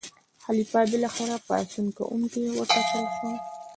[0.43, 3.05] خلیفه بالاخره پاڅون کوونکي وټکول.